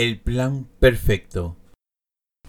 El 0.00 0.18
plan 0.18 0.64
perfecto. 0.78 1.58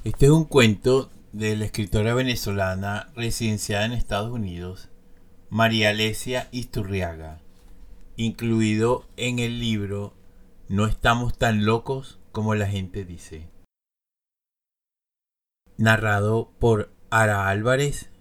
Este 0.06 0.28
es 0.28 0.32
un 0.32 0.46
cuento 0.46 1.12
de 1.34 1.58
la 1.58 1.66
escritora 1.66 2.14
venezolana 2.14 3.12
residenciada 3.14 3.84
en 3.84 3.92
Estados 3.92 4.32
Unidos, 4.32 4.88
María 5.50 5.90
Alesia 5.90 6.48
Isturriaga, 6.54 7.42
incluido 8.16 9.06
en 9.18 9.40
el 9.40 9.60
libro 9.60 10.14
No 10.70 10.88
estamos 10.88 11.38
tan 11.38 11.66
locos 11.66 12.22
como 12.32 12.56
la 12.56 12.68
gente 12.68 13.04
dice. 13.04 13.50
Narrado 15.76 16.54
por 16.58 16.90
Ara 17.10 17.50
Álvarez, 17.50 18.12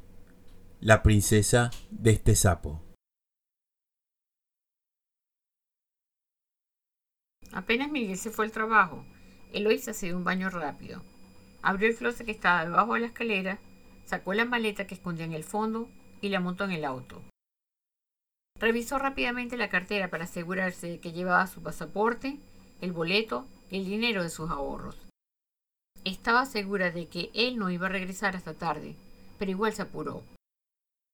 la 0.81 1.05
princesa 1.05 1.71
de 1.93 2.11
este 2.11 2.35
sapo. 2.35 2.83
Apenas 7.53 7.93
Miguel 7.93 8.19
se 8.19 8.31
fue 8.31 8.45
al 8.45 8.51
trabajo, 8.51 9.05
Eloisa 9.53 9.93
se 9.93 10.07
dio 10.07 10.17
un 10.17 10.25
baño 10.25 10.49
rápido. 10.49 11.03
Abrió 11.63 11.89
el 11.89 11.97
closet 11.97 12.25
que 12.25 12.33
estaba 12.33 12.65
debajo 12.65 12.95
de 12.95 13.01
la 13.01 13.07
escalera, 13.07 13.59
sacó 14.05 14.33
la 14.33 14.45
maleta 14.45 14.87
que 14.87 14.95
escondía 14.95 15.25
en 15.25 15.33
el 15.33 15.45
fondo 15.45 15.89
y 16.21 16.29
la 16.29 16.41
montó 16.41 16.65
en 16.65 16.73
el 16.73 16.85
auto. 16.85 17.23
Revisó 18.59 18.99
rápidamente 18.99 19.57
la 19.57 19.69
cartera 19.69 20.09
para 20.09 20.25
asegurarse 20.25 20.87
de 20.87 21.01
que 21.01 21.13
llevaba 21.13 21.47
su 21.47 21.63
pasaporte, 21.63 22.39
el 22.81 22.93
boleto 22.93 23.47
y 23.71 23.79
el 23.79 23.85
dinero 23.87 24.23
de 24.23 24.31
sus 24.31 24.51
ahorros. 24.51 24.97
Estaba 26.05 26.47
segura 26.47 26.91
de 26.91 27.09
que 27.09 27.31
él 27.35 27.59
no 27.59 27.71
iba 27.71 27.87
a 27.87 27.91
regresar 27.91 28.37
hasta 28.37 28.55
tarde, 28.55 28.97
pero 29.39 29.51
igual 29.51 29.73
se 29.73 29.83
apuró. 29.83 30.23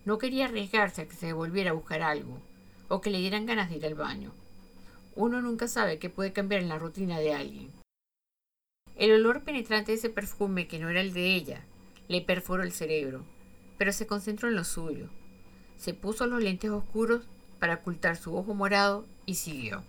No 0.04 0.18
quería 0.18 0.44
arriesgarse 0.44 1.02
a 1.02 1.08
que 1.08 1.16
se 1.16 1.32
volviera 1.32 1.70
a 1.70 1.74
buscar 1.74 2.02
algo, 2.02 2.38
o 2.88 3.00
que 3.00 3.10
le 3.10 3.18
dieran 3.18 3.46
ganas 3.46 3.70
de 3.70 3.76
ir 3.76 3.86
al 3.86 3.94
baño. 3.94 4.32
Uno 5.14 5.40
nunca 5.40 5.66
sabe 5.66 5.98
qué 5.98 6.10
puede 6.10 6.32
cambiar 6.32 6.60
en 6.60 6.68
la 6.68 6.78
rutina 6.78 7.18
de 7.18 7.34
alguien. 7.34 7.85
El 8.96 9.12
olor 9.12 9.42
penetrante 9.42 9.92
de 9.92 9.98
ese 9.98 10.08
perfume, 10.08 10.66
que 10.66 10.78
no 10.78 10.88
era 10.88 11.02
el 11.02 11.12
de 11.12 11.34
ella, 11.34 11.62
le 12.08 12.22
perforó 12.22 12.62
el 12.62 12.72
cerebro, 12.72 13.24
pero 13.76 13.92
se 13.92 14.06
concentró 14.06 14.48
en 14.48 14.54
lo 14.54 14.64
suyo. 14.64 15.10
Se 15.76 15.92
puso 15.92 16.26
los 16.26 16.42
lentes 16.42 16.70
oscuros 16.70 17.28
para 17.60 17.74
ocultar 17.74 18.16
su 18.16 18.34
ojo 18.34 18.54
morado 18.54 19.06
y 19.26 19.34
siguió. 19.34 19.84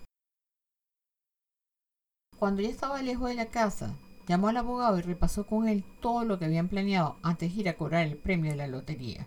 Cuando 2.38 2.60
ya 2.60 2.68
estaba 2.68 3.02
lejos 3.02 3.30
de 3.30 3.34
la 3.34 3.46
casa, 3.46 3.96
llamó 4.26 4.48
al 4.48 4.58
abogado 4.58 4.98
y 4.98 5.02
repasó 5.02 5.46
con 5.46 5.68
él 5.68 5.84
todo 6.02 6.24
lo 6.24 6.38
que 6.38 6.44
habían 6.44 6.68
planeado 6.68 7.16
antes 7.22 7.54
de 7.54 7.62
ir 7.62 7.68
a 7.70 7.76
cobrar 7.76 8.06
el 8.06 8.16
premio 8.16 8.50
de 8.50 8.58
la 8.58 8.66
lotería. 8.66 9.26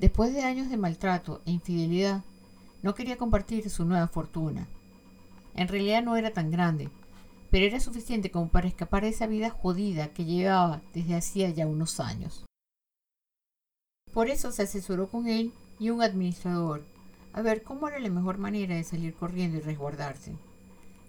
Después 0.00 0.32
de 0.32 0.42
años 0.42 0.70
de 0.70 0.78
maltrato 0.78 1.42
e 1.44 1.50
infidelidad, 1.50 2.24
no 2.82 2.94
quería 2.94 3.18
compartir 3.18 3.68
su 3.68 3.84
nueva 3.84 4.08
fortuna. 4.08 4.66
En 5.54 5.68
realidad 5.68 6.02
no 6.02 6.16
era 6.16 6.32
tan 6.32 6.50
grande, 6.50 6.90
pero 7.50 7.66
era 7.66 7.80
suficiente 7.80 8.30
como 8.30 8.48
para 8.48 8.68
escapar 8.68 9.02
de 9.02 9.10
esa 9.10 9.26
vida 9.26 9.50
jodida 9.50 10.08
que 10.08 10.24
llevaba 10.24 10.82
desde 10.94 11.16
hacía 11.16 11.50
ya 11.50 11.66
unos 11.66 12.00
años. 12.00 12.44
Por 14.12 14.28
eso 14.28 14.50
se 14.52 14.62
asesoró 14.62 15.10
con 15.10 15.26
él 15.26 15.52
y 15.78 15.90
un 15.90 16.02
administrador, 16.02 16.84
a 17.32 17.42
ver 17.42 17.62
cómo 17.62 17.86
era 17.88 17.98
la 17.98 18.08
mejor 18.08 18.38
manera 18.38 18.74
de 18.74 18.84
salir 18.84 19.14
corriendo 19.14 19.58
y 19.58 19.60
resguardarse. 19.60 20.36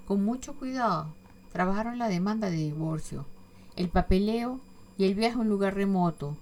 Con 0.05 0.23
mucho 0.25 0.57
cuidado, 0.57 1.15
trabajaron 1.51 1.97
la 1.97 2.09
demanda 2.09 2.49
de 2.49 2.57
divorcio, 2.57 3.25
el 3.75 3.89
papeleo 3.89 4.59
y 4.97 5.05
el 5.05 5.15
viaje 5.15 5.37
a 5.37 5.39
un 5.39 5.49
lugar 5.49 5.75
remoto, 5.75 6.37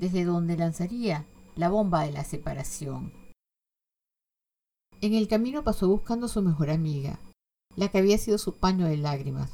desde 0.00 0.24
donde 0.24 0.56
lanzaría 0.56 1.24
la 1.56 1.68
bomba 1.68 2.04
de 2.04 2.12
la 2.12 2.24
separación. 2.24 3.12
En 5.00 5.14
el 5.14 5.28
camino 5.28 5.64
pasó 5.64 5.88
buscando 5.88 6.26
a 6.26 6.28
su 6.28 6.42
mejor 6.42 6.70
amiga, 6.70 7.18
la 7.76 7.88
que 7.88 7.98
había 7.98 8.18
sido 8.18 8.38
su 8.38 8.54
paño 8.54 8.86
de 8.86 8.96
lágrimas, 8.96 9.50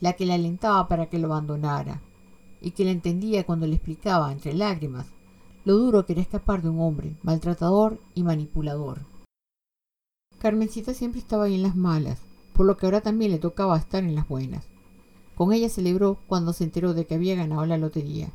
la 0.00 0.12
que 0.14 0.26
le 0.26 0.34
alentaba 0.34 0.88
para 0.88 1.06
que 1.06 1.18
lo 1.18 1.28
abandonara, 1.28 2.02
y 2.60 2.72
que 2.72 2.84
le 2.84 2.90
entendía 2.90 3.44
cuando 3.44 3.66
le 3.66 3.74
explicaba, 3.74 4.32
entre 4.32 4.54
lágrimas, 4.54 5.06
lo 5.64 5.76
duro 5.76 6.06
que 6.06 6.12
era 6.12 6.22
escapar 6.22 6.62
de 6.62 6.70
un 6.70 6.80
hombre 6.80 7.16
maltratador 7.22 8.00
y 8.14 8.22
manipulador. 8.22 9.00
Carmencita 10.38 10.94
siempre 10.94 11.20
estaba 11.20 11.44
ahí 11.44 11.54
en 11.56 11.62
las 11.62 11.76
malas, 11.76 12.20
por 12.54 12.66
lo 12.66 12.76
que 12.76 12.86
ahora 12.86 13.00
también 13.00 13.32
le 13.32 13.38
tocaba 13.38 13.76
estar 13.76 14.02
en 14.04 14.14
las 14.14 14.28
buenas. 14.28 14.64
Con 15.34 15.52
ella 15.52 15.68
celebró 15.68 16.18
cuando 16.26 16.52
se 16.52 16.64
enteró 16.64 16.94
de 16.94 17.06
que 17.06 17.14
había 17.14 17.36
ganado 17.36 17.66
la 17.66 17.76
lotería. 17.76 18.30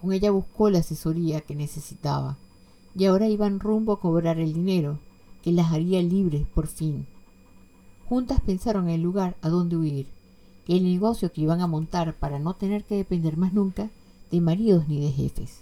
Con 0.00 0.12
ella 0.12 0.30
buscó 0.30 0.70
la 0.70 0.78
asesoría 0.78 1.40
que 1.40 1.54
necesitaba, 1.54 2.36
y 2.94 3.06
ahora 3.06 3.28
iban 3.28 3.60
rumbo 3.60 3.92
a 3.92 4.00
cobrar 4.00 4.38
el 4.38 4.52
dinero 4.52 4.98
que 5.42 5.52
las 5.52 5.72
haría 5.72 6.02
libres 6.02 6.46
por 6.46 6.66
fin. 6.66 7.06
Juntas 8.08 8.40
pensaron 8.40 8.88
en 8.88 8.94
el 8.94 9.02
lugar 9.02 9.36
a 9.42 9.50
donde 9.50 9.76
huir, 9.76 10.06
el 10.66 10.82
negocio 10.82 11.30
que 11.30 11.42
iban 11.42 11.60
a 11.60 11.66
montar 11.66 12.14
para 12.14 12.38
no 12.38 12.54
tener 12.54 12.84
que 12.84 12.94
depender 12.94 13.36
más 13.36 13.52
nunca 13.52 13.90
de 14.30 14.40
maridos 14.40 14.88
ni 14.88 14.98
de 14.98 15.12
jefes. 15.12 15.60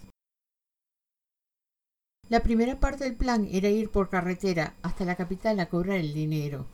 La 2.29 2.45
primera 2.45 2.79
parte 2.79 3.03
del 3.03 3.17
plan 3.17 3.49
era 3.51 3.69
ir 3.69 3.91
por 3.91 4.11
carretera 4.11 4.75
hasta 4.83 5.05
la 5.05 5.17
capital 5.17 5.59
a 5.59 5.69
cobrar 5.69 5.97
el 5.97 6.15
dinero. 6.15 6.67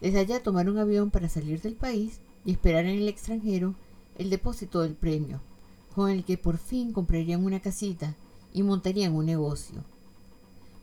Desde 0.00 0.18
allá 0.18 0.42
tomar 0.42 0.68
un 0.68 0.78
avión 0.78 1.12
para 1.12 1.28
salir 1.28 1.60
del 1.60 1.74
país 1.74 2.20
y 2.44 2.50
esperar 2.50 2.84
en 2.86 2.98
el 2.98 3.08
extranjero 3.08 3.76
el 4.18 4.28
depósito 4.28 4.82
del 4.82 4.94
premio, 4.94 5.40
con 5.94 6.10
el 6.10 6.24
que 6.24 6.36
por 6.36 6.58
fin 6.58 6.92
comprarían 6.92 7.44
una 7.44 7.60
casita 7.60 8.16
y 8.52 8.64
montarían 8.64 9.14
un 9.14 9.26
negocio. 9.26 9.84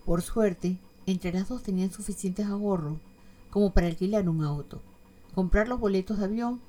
Por 0.06 0.22
suerte, 0.22 0.78
entre 1.06 1.34
las 1.34 1.50
dos 1.50 1.62
tenían 1.62 1.92
suficientes 1.92 2.46
ahorros 2.48 3.00
como 3.54 3.72
para 3.72 3.86
alquilar 3.86 4.28
un 4.28 4.44
auto, 4.44 4.82
comprar 5.36 5.68
los 5.68 5.80
boletos 5.80 6.18
de 6.18 6.26
avión 6.26 6.60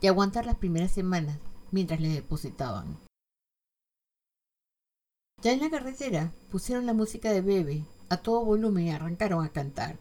y 0.00 0.06
aguantar 0.06 0.46
las 0.46 0.56
primeras 0.56 0.90
semanas 0.90 1.38
mientras 1.70 2.00
les 2.00 2.14
depositaban. 2.14 2.96
Ya 5.42 5.52
en 5.52 5.60
la 5.60 5.68
carretera 5.68 6.32
pusieron 6.50 6.86
la 6.86 6.94
música 6.94 7.30
de 7.30 7.42
Bebe 7.42 7.84
a 8.08 8.16
todo 8.16 8.42
volumen 8.42 8.86
y 8.86 8.90
arrancaron 8.90 9.44
a 9.44 9.50
cantar. 9.50 9.98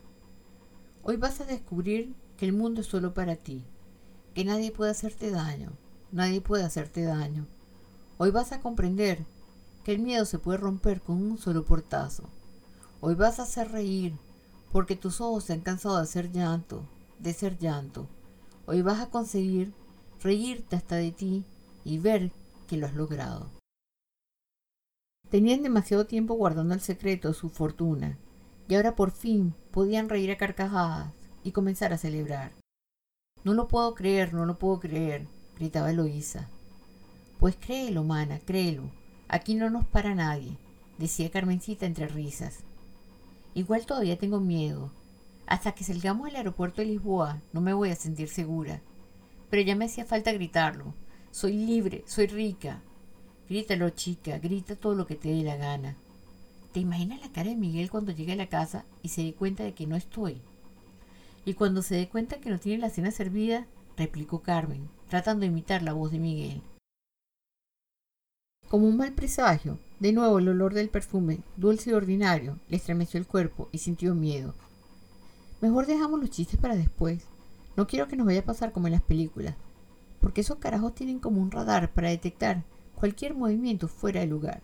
Hoy 1.04 1.18
vas 1.18 1.42
a 1.42 1.46
descubrir 1.46 2.16
que 2.38 2.46
el 2.46 2.54
mundo 2.54 2.80
es 2.80 2.88
solo 2.88 3.14
para 3.14 3.36
ti, 3.36 3.66
que 4.34 4.46
nadie 4.46 4.72
puede 4.72 4.92
hacerte 4.92 5.32
daño, 5.32 5.74
nadie 6.14 6.40
puede 6.40 6.64
hacerte 6.64 7.04
daño. 7.04 7.48
Hoy 8.18 8.32
vas 8.32 8.54
a 8.54 8.62
comprender 8.62 9.26
que 9.84 9.92
el 9.92 10.00
miedo 10.00 10.24
se 10.24 10.40
puede 10.40 10.58
romper 10.58 11.02
con 11.02 11.18
un 11.22 11.38
solo 11.38 11.66
portazo 11.66 12.30
Hoy 13.02 13.16
vas 13.16 13.40
a 13.40 13.44
hacer 13.44 13.72
reír, 13.72 14.18
porque 14.72 14.96
tus 14.96 15.22
ojos 15.22 15.46
se 15.46 15.54
han 15.54 15.62
cansado 15.62 15.98
de 15.98 16.04
hacer 16.04 16.32
llanto, 16.32 16.84
de 17.20 17.34
ser 17.34 17.58
llanto. 17.58 18.08
Hoy 18.66 18.82
vas 18.82 19.00
a 19.02 19.10
conseguir 19.10 19.74
reírte 20.22 20.76
hasta 20.76 20.96
de 20.96 21.12
ti 21.12 21.44
y 21.84 21.98
ver 21.98 22.32
que 22.68 22.78
lo 22.78 22.86
has 22.86 22.94
logrado. 22.94 23.50
Tenían 25.30 25.64
demasiado 25.64 26.06
tiempo 26.06 26.34
guardando 26.34 26.74
el 26.74 26.82
secreto 26.82 27.28
de 27.28 27.34
su 27.34 27.50
fortuna, 27.50 28.18
y 28.68 28.76
ahora 28.76 28.96
por 28.96 29.12
fin 29.12 29.54
podían 29.72 30.10
reír 30.10 30.32
a 30.32 30.38
carcajadas 30.38 31.14
y 31.44 31.52
comenzar 31.52 31.94
a 31.94 31.98
celebrar. 31.98 32.52
No 33.44 33.54
lo 33.54 33.68
puedo 33.68 33.94
creer, 33.96 34.34
no 34.34 34.46
lo 34.46 34.60
puedo 34.60 34.80
creer, 34.80 35.28
gritaba 35.58 35.92
Eloísa. 35.92 36.50
Pues 37.40 37.56
créelo, 37.56 38.04
mana, 38.04 38.40
créelo. 38.40 38.92
Aquí 39.28 39.56
no 39.56 39.70
nos 39.70 39.86
para 39.86 40.14
nadie, 40.14 40.58
decía 40.98 41.32
Carmencita 41.32 41.86
entre 41.86 42.08
risas. 42.08 42.64
Igual 43.54 43.86
todavía 43.86 44.18
tengo 44.18 44.40
miedo. 44.40 44.92
Hasta 45.46 45.72
que 45.72 45.84
salgamos 45.84 46.30
al 46.30 46.36
aeropuerto 46.36 46.82
de 46.82 46.88
Lisboa 46.88 47.42
no 47.54 47.62
me 47.62 47.74
voy 47.74 47.90
a 47.90 47.96
sentir 47.96 48.30
segura. 48.30 48.82
Pero 49.50 49.64
ya 49.64 49.76
me 49.76 49.86
hacía 49.86 50.06
falta 50.06 50.32
gritarlo. 50.32 50.94
Soy 51.32 51.54
libre, 51.54 52.04
soy 52.06 52.28
rica. 52.28 52.82
Grítalo, 53.50 53.90
chica, 53.90 54.38
grita 54.38 54.76
todo 54.76 54.94
lo 54.94 55.08
que 55.08 55.16
te 55.16 55.30
dé 55.30 55.44
la 55.44 55.56
gana. 55.56 55.96
¿Te 56.72 56.80
imaginas 56.80 57.20
la 57.20 57.32
cara 57.32 57.50
de 57.50 57.56
Miguel 57.56 57.90
cuando 57.90 58.12
llegue 58.12 58.34
a 58.34 58.36
la 58.36 58.48
casa 58.48 58.86
y 59.02 59.10
se 59.10 59.24
dé 59.24 59.34
cuenta 59.34 59.64
de 59.64 59.74
que 59.74 59.88
no 59.88 59.96
estoy? 59.96 60.42
Y 61.46 61.56
cuando 61.56 61.82
se 61.82 61.96
dé 61.96 62.08
cuenta 62.08 62.40
que 62.40 62.52
no 62.52 62.60
tiene 62.60 62.78
la 62.78 62.92
cena 62.92 63.10
servida, 63.10 63.66
replicó 63.98 64.44
Carmen, 64.44 64.88
tratando 65.08 65.42
de 65.42 65.48
imitar 65.48 65.82
la 65.82 65.94
voz 65.94 66.12
de 66.12 66.20
Miguel. 66.20 66.62
Como 68.68 68.88
un 68.88 68.98
mal 68.98 69.14
presagio, 69.14 69.80
de 70.00 70.14
nuevo 70.14 70.40
el 70.40 70.48
olor 70.48 70.74
del 70.74 70.90
perfume, 70.90 71.42
dulce 71.58 71.90
y 71.90 71.94
ordinario, 71.94 72.58
le 72.70 72.78
estremeció 72.78 73.20
el 73.20 73.28
cuerpo 73.28 73.68
y 73.72 73.80
sintió 73.80 74.16
miedo. 74.16 74.56
Mejor 75.62 75.88
dejamos 75.88 76.22
los 76.22 76.30
chistes 76.30 76.60
para 76.60 76.78
después. 76.78 77.26
No 77.76 77.86
quiero 77.86 78.08
que 78.08 78.16
nos 78.16 78.26
vaya 78.26 78.40
a 78.40 78.46
pasar 78.46 78.72
como 78.72 78.88
en 78.88 78.94
las 78.94 79.02
películas, 79.02 79.56
porque 80.22 80.42
esos 80.42 80.58
carajos 80.58 80.96
tienen 80.96 81.20
como 81.20 81.42
un 81.42 81.52
radar 81.52 81.94
para 81.94 82.10
detectar 82.10 82.64
cualquier 82.96 83.36
movimiento 83.36 83.90
fuera 83.90 84.22
de 84.22 84.28
lugar. 84.28 84.62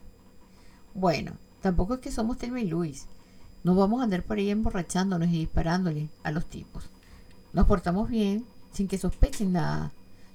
Bueno, 0.93 1.33
tampoco 1.61 1.95
es 1.95 1.99
que 1.99 2.11
somos 2.11 2.37
Telma 2.37 2.61
y 2.61 2.67
Luis. 2.67 3.07
No 3.63 3.75
vamos 3.75 3.99
a 3.99 4.05
andar 4.05 4.23
por 4.23 4.37
ahí 4.37 4.49
emborrachándonos 4.49 5.27
y 5.29 5.39
disparándole 5.39 6.09
a 6.23 6.31
los 6.31 6.45
tipos. 6.45 6.89
Nos 7.51 7.65
portamos 7.67 8.09
bien, 8.09 8.45
sin 8.71 8.87
que 8.87 8.97
sospechen 8.97 9.51
nada. 9.51 9.91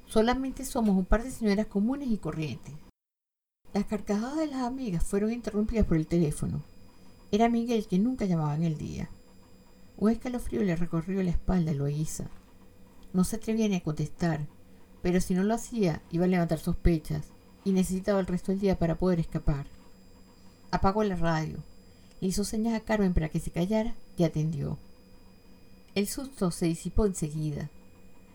Solamente 0.06 0.64
somos 0.64 0.96
un 0.96 1.04
par 1.06 1.22
de 1.22 1.30
señoras 1.30 1.66
comunes 1.66 2.10
y 2.10 2.18
corrientes. 2.18 2.74
Las 3.72 3.84
carcajadas 3.84 4.36
de 4.36 4.48
las 4.48 4.62
amigas 4.62 5.04
fueron 5.04 5.32
interrumpidas 5.32 5.86
por 5.86 5.96
el 5.96 6.08
teléfono. 6.08 6.60
Era 7.30 7.48
Miguel 7.48 7.86
que 7.86 8.00
nunca 8.00 8.24
llamaba 8.24 8.56
en 8.56 8.64
el 8.64 8.76
día. 8.76 9.08
Un 9.96 10.10
escalofrío 10.10 10.64
le 10.64 10.74
recorrió 10.74 11.22
la 11.22 11.30
espalda 11.30 11.70
a 11.70 11.74
Loisa. 11.74 12.28
No 13.12 13.22
se 13.22 13.36
atrevía 13.36 13.68
ni 13.68 13.76
a 13.76 13.82
contestar, 13.82 14.48
pero 15.02 15.20
si 15.20 15.34
no 15.34 15.44
lo 15.44 15.54
hacía 15.54 16.02
iba 16.10 16.24
a 16.24 16.28
levantar 16.28 16.58
sospechas 16.58 17.28
y 17.64 17.70
necesitaba 17.70 18.18
el 18.18 18.26
resto 18.26 18.50
del 18.50 18.60
día 18.60 18.76
para 18.76 18.96
poder 18.96 19.20
escapar. 19.20 19.66
Apagó 20.72 21.04
la 21.04 21.14
radio, 21.14 21.58
le 22.20 22.26
hizo 22.26 22.42
señas 22.42 22.74
a 22.74 22.80
Carmen 22.80 23.14
para 23.14 23.28
que 23.28 23.38
se 23.38 23.52
callara 23.52 23.94
y 24.16 24.24
atendió. 24.24 24.78
El 25.94 26.08
susto 26.08 26.50
se 26.50 26.66
disipó 26.66 27.06
enseguida. 27.06 27.70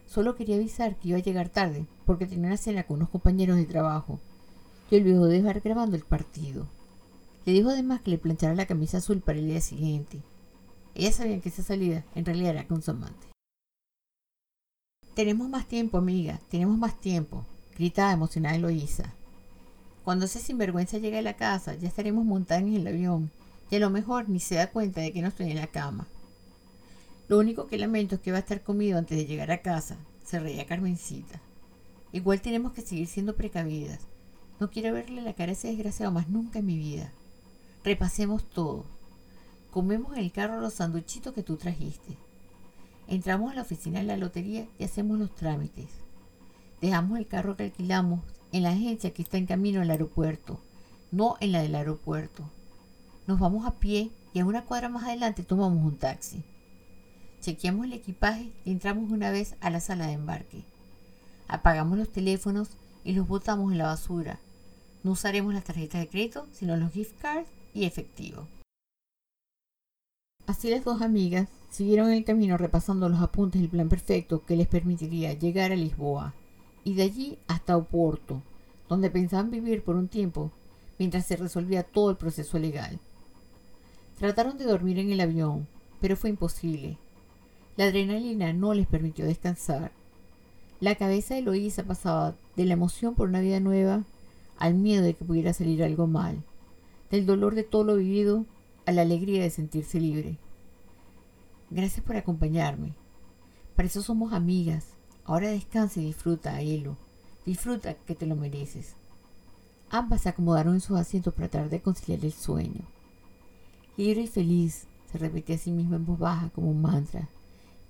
Solo 0.08 0.36
quería 0.36 0.56
avisar 0.56 0.96
que 0.96 1.10
iba 1.10 1.18
a 1.18 1.22
llegar 1.22 1.50
tarde 1.50 1.88
porque 2.06 2.26
tenía 2.26 2.48
una 2.48 2.58
cena 2.58 2.84
con 2.84 2.98
unos 2.98 3.10
compañeros 3.10 3.58
de 3.58 3.66
trabajo 3.66 4.22
y 4.90 4.98
olvidó 4.98 5.26
dejar 5.26 5.62
grabando 5.62 5.96
el 5.96 6.04
partido. 6.04 6.68
Le 7.46 7.54
dijo 7.54 7.70
además 7.70 8.02
que 8.02 8.12
le 8.12 8.18
planchara 8.18 8.56
la 8.56 8.66
camisa 8.66 8.98
azul 8.98 9.22
para 9.22 9.40
el 9.40 9.48
día 9.48 9.62
siguiente. 9.62 10.22
Ella 10.96 11.12
sabía 11.12 11.40
que 11.42 11.50
esa 11.50 11.64
salida 11.64 12.04
en 12.16 12.26
realidad 12.26 12.52
era 12.52 12.68
con 12.68 12.82
su 12.82 12.92
amante. 12.92 13.28
Tenemos 15.14 15.48
más 15.50 15.68
tiempo, 15.68 15.98
amiga, 15.98 16.40
tenemos 16.50 16.78
más 16.78 17.00
tiempo, 17.00 17.46
gritaba 17.78 18.12
emocionada 18.12 18.56
Eloísa. 18.56 19.14
Cuando 20.04 20.26
ese 20.26 20.40
sinvergüenza 20.40 20.98
llegue 20.98 21.20
a 21.20 21.24
la 21.24 21.36
casa, 21.36 21.76
ya 21.76 21.88
estaremos 21.88 22.26
montados 22.26 22.64
en 22.64 22.76
el 22.76 22.88
avión, 22.88 23.32
y 23.70 23.78
a 23.78 23.80
lo 23.80 23.90
mejor 23.90 24.30
ni 24.30 24.40
se 24.40 24.56
da 24.56 24.72
cuenta 24.72 25.02
de 25.02 25.12
que 25.14 25.22
no 25.22 25.30
estoy 25.30 25.52
en 25.52 25.58
la 25.58 25.68
cama. 25.68 26.08
Lo 27.28 27.40
único 27.40 27.68
que 27.68 27.78
lamento 27.78 28.16
es 28.16 28.22
que 28.22 28.32
va 28.32 28.38
a 28.38 28.42
estar 28.42 28.62
comido 28.62 29.00
antes 29.00 29.18
de 29.18 29.26
llegar 29.26 29.52
a 29.52 29.62
casa, 29.62 29.98
se 30.24 30.40
reía 30.40 30.66
Carmencita. 30.66 31.42
Igual 32.12 32.42
tenemos 32.42 32.74
que 32.74 32.82
seguir 32.82 33.08
siendo 33.08 33.36
precavidas. 33.36 34.08
No 34.60 34.70
quiero 34.70 34.94
verle 34.94 35.22
la 35.22 35.34
cara 35.34 35.52
a 35.52 35.54
ese 35.54 35.68
desgraciado 35.68 36.12
más 36.12 36.30
nunca 36.30 36.60
en 36.60 36.66
mi 36.66 36.78
vida. 36.78 37.12
Repasemos 37.84 38.50
todo. 38.50 38.86
Comemos 39.70 40.14
en 40.14 40.24
el 40.24 40.32
carro 40.32 40.62
los 40.62 40.76
sanduchitos 40.76 41.34
que 41.34 41.44
tú 41.44 41.58
trajiste. 41.58 42.18
Entramos 43.08 43.52
a 43.52 43.56
la 43.56 43.62
oficina 43.64 44.00
de 44.00 44.06
la 44.06 44.18
lotería 44.18 44.68
y 44.80 44.86
hacemos 44.86 45.20
los 45.20 45.36
trámites. 45.36 45.90
Dejamos 46.82 47.20
el 47.20 47.28
carro 47.28 47.58
que 47.58 47.64
alquilamos 47.64 48.22
en 48.52 48.64
la 48.64 48.70
agencia 48.70 49.14
que 49.14 49.22
está 49.22 49.38
en 49.38 49.46
camino 49.46 49.82
al 49.82 49.92
aeropuerto, 49.92 50.62
no 51.12 51.36
en 51.42 51.52
la 51.52 51.62
del 51.62 51.76
aeropuerto. 51.76 52.50
Nos 53.28 53.40
vamos 53.40 53.66
a 53.66 53.80
pie 53.80 54.12
y 54.34 54.40
a 54.40 54.46
una 54.46 54.64
cuadra 54.64 54.88
más 54.88 55.04
adelante 55.04 55.44
tomamos 55.44 55.84
un 55.84 55.98
taxi. 55.98 56.44
Chequeamos 57.42 57.86
el 57.86 57.94
equipaje 57.94 58.54
y 58.64 58.72
entramos 58.72 59.12
una 59.12 59.32
vez 59.32 59.56
a 59.60 59.70
la 59.70 59.82
sala 59.82 60.08
de 60.08 60.14
embarque. 60.14 60.64
Apagamos 61.48 61.98
los 61.98 62.12
teléfonos 62.12 62.70
y 63.06 63.14
los 63.14 63.28
botamos 63.28 63.72
en 63.72 63.78
la 63.78 63.86
basura. 63.86 64.40
No 65.04 65.12
usaremos 65.12 65.54
las 65.54 65.64
tarjetas 65.64 66.02
de 66.02 66.10
crédito, 66.10 66.48
sino 66.52 66.76
los 66.76 66.92
gift 66.92 67.18
cards 67.22 67.48
y 67.74 67.86
efectivo. 67.86 68.48
Así 70.48 70.70
las 70.70 70.84
dos 70.84 71.02
amigas 71.02 71.48
siguieron 71.70 72.12
el 72.12 72.26
camino 72.26 72.58
repasando 72.58 73.08
los 73.08 73.22
apuntes 73.22 73.62
del 73.62 73.70
plan 73.70 73.88
perfecto 73.88 74.46
que 74.46 74.56
les 74.56 74.68
permitiría 74.68 75.34
llegar 75.34 75.72
a 75.72 75.76
Lisboa 75.76 76.34
y 76.84 76.96
de 76.96 77.04
allí 77.04 77.38
hasta 77.48 77.78
Oporto, 77.78 78.42
donde 78.90 79.10
pensaban 79.10 79.50
vivir 79.50 79.84
por 79.84 79.96
un 79.96 80.08
tiempo 80.08 80.52
mientras 81.00 81.26
se 81.26 81.36
resolvía 81.36 81.84
todo 81.84 82.10
el 82.10 82.18
proceso 82.18 82.60
legal. 82.60 83.00
Trataron 84.18 84.58
de 84.58 84.66
dormir 84.66 85.00
en 85.00 85.12
el 85.12 85.20
avión, 85.20 85.68
pero 86.00 86.16
fue 86.16 86.30
imposible. 86.30 86.98
La 87.76 87.86
adrenalina 87.86 88.54
no 88.54 88.74
les 88.74 88.88
permitió 88.88 89.26
descansar. 89.26 89.92
La 90.82 90.96
cabeza 90.96 91.34
de 91.34 91.40
Eloísa 91.40 91.84
pasaba 91.84 92.36
de 92.56 92.66
la 92.66 92.74
emoción 92.74 93.16
por 93.16 93.30
una 93.30 93.40
vida 93.40 93.60
nueva 93.60 94.04
al 94.58 94.74
miedo 94.74 95.04
de 95.04 95.14
que 95.14 95.24
pudiera 95.24 95.54
salir 95.54 95.84
algo 95.84 96.06
mal, 96.06 96.44
del 97.12 97.26
dolor 97.26 97.56
de 97.56 97.64
todo 97.64 97.84
lo 97.84 97.96
vivido 97.96 98.46
a 98.86 98.92
la 98.92 99.04
alegría 99.04 99.42
de 99.42 99.50
sentirse 99.50 100.00
libre. 100.00 100.38
Gracias 101.70 102.06
por 102.06 102.18
acompañarme. 102.18 102.94
Para 103.76 103.88
eso 103.88 104.02
somos 104.02 104.34
amigas. 104.34 104.88
Ahora 105.24 105.50
descansa 105.50 106.02
y 106.02 106.06
disfruta, 106.06 106.62
Elo. 106.62 106.98
Disfruta 107.46 107.94
que 107.94 108.16
te 108.16 108.26
lo 108.26 108.36
mereces. 108.36 108.96
Ambas 109.90 110.22
se 110.22 110.30
acomodaron 110.30 110.76
en 110.76 110.82
sus 110.82 110.98
asientos 110.98 111.34
para 111.34 111.48
tratar 111.48 111.70
de 111.70 111.82
conciliar 111.82 112.24
el 112.24 112.34
sueño. 112.34 112.82
Libre 113.98 114.24
y 114.24 114.28
feliz, 114.28 114.88
se 115.12 115.18
repetía 115.18 115.56
a 115.56 115.60
sí 115.60 115.72
misma 115.72 115.96
en 115.96 116.06
voz 116.06 116.20
baja 116.20 116.50
como 116.50 116.70
un 116.70 116.82
mantra. 116.82 117.30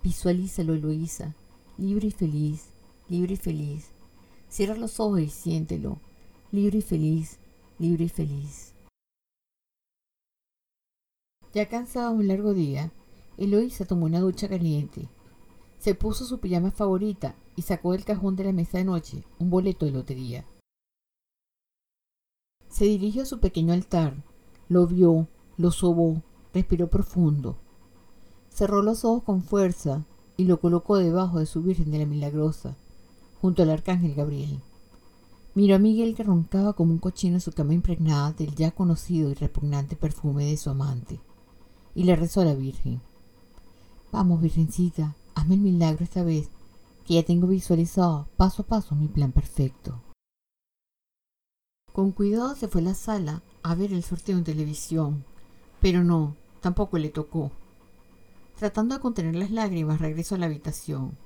Visualízalo, 0.03 0.73
Eloísa. 0.73 1.33
Libre 1.77 2.07
y 2.07 2.11
feliz, 2.11 2.69
libre 3.09 3.33
y 3.33 3.37
feliz. 3.37 3.91
Cierra 4.49 4.75
los 4.75 4.99
ojos 4.99 5.19
y 5.21 5.29
siéntelo. 5.29 5.99
Libre 6.51 6.79
y 6.79 6.81
feliz, 6.81 7.39
libre 7.79 8.05
y 8.05 8.09
feliz. 8.09 8.73
Ya 11.53 11.69
cansado 11.69 12.11
de 12.11 12.19
un 12.19 12.27
largo 12.27 12.53
día, 12.53 12.91
Eloísa 13.37 13.85
tomó 13.85 14.05
una 14.05 14.19
ducha 14.19 14.49
caliente. 14.49 15.09
Se 15.79 15.95
puso 15.95 16.25
su 16.25 16.39
pijama 16.39 16.71
favorita 16.71 17.35
y 17.55 17.61
sacó 17.61 17.93
del 17.93 18.05
cajón 18.05 18.35
de 18.35 18.45
la 18.45 18.51
mesa 18.51 18.77
de 18.77 18.85
noche 18.85 19.23
un 19.39 19.49
boleto 19.49 19.85
de 19.85 19.91
lotería. 19.91 20.45
Se 22.69 22.85
dirigió 22.85 23.23
a 23.23 23.25
su 23.25 23.39
pequeño 23.39 23.73
altar, 23.73 24.23
lo 24.67 24.85
vio, 24.87 25.27
lo 25.57 25.71
sobó, 25.71 26.21
respiró 26.53 26.89
profundo 26.89 27.57
cerró 28.55 28.81
los 28.81 29.03
ojos 29.03 29.23
con 29.23 29.41
fuerza 29.41 30.05
y 30.37 30.45
lo 30.45 30.61
colocó 30.61 30.97
debajo 30.97 31.39
de 31.39 31.45
su 31.45 31.61
Virgen 31.61 31.91
de 31.91 31.99
la 31.99 32.05
Milagrosa, 32.05 32.77
junto 33.41 33.63
al 33.63 33.69
Arcángel 33.69 34.15
Gabriel. 34.15 34.61
Miró 35.53 35.75
a 35.75 35.79
Miguel 35.79 36.15
que 36.15 36.23
roncaba 36.23 36.73
como 36.73 36.91
un 36.91 36.99
cochino 36.99 37.35
en 37.35 37.41
su 37.41 37.51
cama 37.51 37.73
impregnada 37.73 38.33
del 38.33 38.53
ya 38.55 38.71
conocido 38.71 39.31
y 39.31 39.35
repugnante 39.35 39.95
perfume 39.95 40.45
de 40.45 40.57
su 40.57 40.69
amante, 40.69 41.19
y 41.93 42.03
le 42.03 42.15
rezó 42.15 42.41
a 42.41 42.45
la 42.45 42.55
Virgen. 42.55 43.01
Vamos, 44.11 44.41
Virgencita, 44.41 45.15
hazme 45.33 45.55
el 45.55 45.61
milagro 45.61 46.03
esta 46.03 46.23
vez, 46.23 46.49
que 47.05 47.15
ya 47.15 47.23
tengo 47.23 47.47
visualizado 47.47 48.27
paso 48.35 48.63
a 48.63 48.65
paso 48.65 48.95
mi 48.95 49.07
plan 49.07 49.31
perfecto. 49.31 50.01
Con 51.93 52.11
cuidado 52.11 52.55
se 52.55 52.67
fue 52.67 52.81
a 52.81 52.85
la 52.85 52.93
sala 52.93 53.41
a 53.63 53.75
ver 53.75 53.93
el 53.93 54.03
sorteo 54.03 54.37
en 54.37 54.43
televisión, 54.43 55.23
pero 55.79 56.03
no, 56.03 56.35
tampoco 56.59 56.97
le 56.97 57.09
tocó. 57.09 57.51
Tratando 58.57 58.95
de 58.95 59.01
contener 59.01 59.35
las 59.35 59.51
lágrimas, 59.51 59.99
regresó 60.01 60.35
a 60.35 60.37
la 60.37 60.47
habitación. 60.47 61.17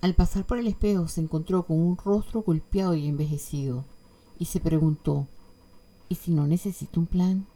Al 0.00 0.14
pasar 0.14 0.46
por 0.46 0.58
el 0.58 0.68
espejo 0.68 1.08
se 1.08 1.20
encontró 1.20 1.66
con 1.66 1.80
un 1.80 1.96
rostro 1.96 2.42
golpeado 2.42 2.94
y 2.94 3.08
envejecido, 3.08 3.84
y 4.38 4.44
se 4.44 4.60
preguntó, 4.60 5.26
¿y 6.08 6.14
si 6.14 6.30
no 6.30 6.46
necesito 6.46 7.00
un 7.00 7.06
plan? 7.06 7.46